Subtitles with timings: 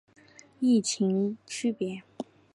[0.59, 2.01] 异腈区别。